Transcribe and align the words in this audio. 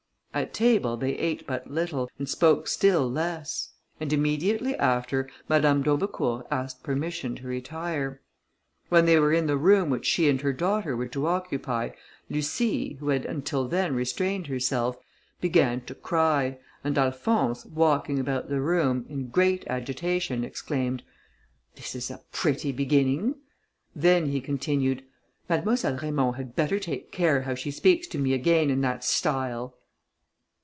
At 0.33 0.53
table 0.53 0.95
they 0.95 1.17
ate 1.17 1.45
but 1.45 1.69
little, 1.69 2.09
and 2.17 2.29
spoke 2.29 2.69
still 2.69 3.11
less, 3.11 3.73
and 3.99 4.13
immediately 4.13 4.73
after 4.77 5.29
Madame 5.49 5.81
d'Aubecourt 5.83 6.47
asked 6.49 6.83
permission 6.83 7.35
to 7.35 7.47
retire. 7.47 8.21
When 8.87 9.05
they 9.05 9.19
were 9.19 9.33
in 9.33 9.47
the 9.47 9.57
room 9.57 9.89
which 9.89 10.05
she 10.05 10.29
and 10.29 10.39
her 10.39 10.53
daughter 10.53 10.95
were 10.95 11.09
to 11.09 11.27
occupy, 11.27 11.89
Lucie, 12.29 12.93
who 13.01 13.09
had 13.09 13.25
until 13.25 13.67
then 13.67 13.93
restrained 13.93 14.47
herself, 14.47 14.95
began 15.41 15.81
to 15.81 15.93
cry, 15.95 16.59
and 16.81 16.97
Alphonse, 16.97 17.65
walking 17.65 18.17
about 18.17 18.47
the 18.47 18.61
room, 18.61 19.05
in 19.09 19.27
great 19.27 19.67
agitation, 19.67 20.45
exclaimed, 20.45 21.03
"This 21.75 21.93
is 21.93 22.09
a 22.09 22.21
pretty 22.31 22.71
beginning!" 22.71 23.35
then 23.93 24.27
he 24.27 24.39
continued, 24.39 25.03
"Mademoiselle 25.49 25.97
Raymond 25.97 26.37
had 26.37 26.55
better 26.55 26.79
take 26.79 27.11
care 27.11 27.41
how 27.41 27.53
she 27.53 27.69
speaks 27.69 28.07
to 28.07 28.17
me 28.17 28.33
again 28.33 28.69
in 28.69 28.79
that 28.79 29.03
style." 29.03 29.75